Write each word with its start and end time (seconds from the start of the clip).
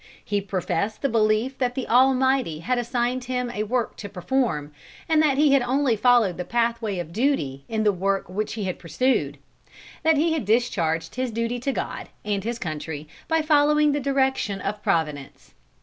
He 0.25 0.41
professed 0.41 1.03
the 1.03 1.09
belief 1.09 1.59
that 1.59 1.75
the 1.75 1.87
Almighty 1.87 2.61
had 2.61 2.79
assigned 2.79 3.21
to 3.21 3.33
him 3.33 3.51
a 3.51 3.61
work 3.65 3.95
to 3.97 4.09
perform, 4.09 4.71
and 5.07 5.21
that 5.21 5.37
he 5.37 5.53
had 5.53 5.61
only 5.61 5.95
followed 5.95 6.37
the 6.37 6.43
pathway 6.43 6.97
of 6.97 7.13
duty 7.13 7.65
in 7.69 7.83
the 7.83 7.91
work 7.91 8.25
he 8.49 8.63
had 8.63 8.79
pursued; 8.79 9.37
that 10.01 10.17
he 10.17 10.33
had 10.33 10.43
discharged 10.43 11.13
his 11.13 11.29
duty 11.29 11.59
to 11.59 11.71
God 11.71 12.09
and 12.25 12.43
his 12.43 12.57
country 12.57 13.07
by 13.27 13.43
following 13.43 13.91
the 13.91 13.99
direction 13.99 14.59
of 14.59 14.81
Providence." 14.81 15.53